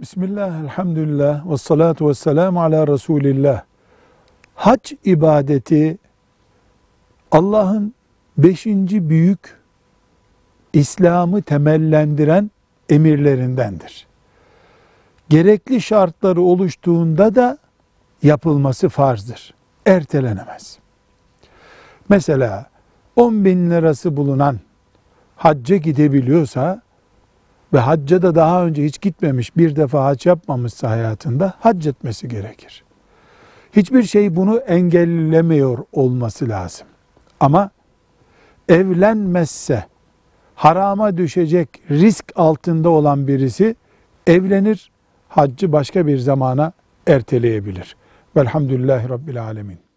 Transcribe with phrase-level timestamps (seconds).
[0.00, 3.62] Bismillah, elhamdülillah, ve salatu ve selamu ala Resulillah.
[4.54, 5.98] Hac ibadeti
[7.30, 7.94] Allah'ın
[8.38, 9.58] beşinci büyük
[10.72, 12.50] İslam'ı temellendiren
[12.88, 14.06] emirlerindendir.
[15.28, 17.58] Gerekli şartları oluştuğunda da
[18.22, 19.54] yapılması farzdır.
[19.86, 20.78] Ertelenemez.
[22.08, 22.66] Mesela
[23.16, 24.58] 10 bin lirası bulunan
[25.36, 26.82] hacca gidebiliyorsa
[27.72, 32.84] ve hacca da daha önce hiç gitmemiş, bir defa hac yapmamışsa hayatında hac etmesi gerekir.
[33.72, 36.86] Hiçbir şey bunu engellemiyor olması lazım.
[37.40, 37.70] Ama
[38.68, 39.84] evlenmezse
[40.54, 43.76] harama düşecek risk altında olan birisi
[44.26, 44.90] evlenir,
[45.28, 46.72] haccı başka bir zamana
[47.06, 47.96] erteleyebilir.
[48.36, 49.87] Velhamdülillahi Rabbil Alemin.